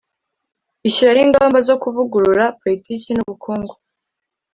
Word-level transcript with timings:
ishyiraho 0.87 1.21
ingamba 1.25 1.57
zo 1.67 1.75
kuvugurura 1.81 2.43
politiki 2.61 3.09
n'ubukungu. 3.13 3.73